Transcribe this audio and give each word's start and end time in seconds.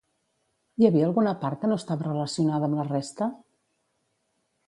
Hi 0.83 0.87
havia 0.87 1.03
alguna 1.09 1.33
part 1.43 1.61
que 1.65 1.69
no 1.71 1.77
estava 1.81 2.07
relacionada 2.07 2.69
amb 2.71 2.79
la 2.81 2.87
resta? 2.89 3.31